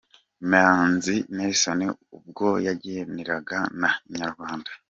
Manzi 0.49 1.15
Nelson 1.35 1.81
ubwo 2.17 2.47
yaganiraga 2.65 3.57
na 3.81 3.89
Inyarwanda. 4.09 4.69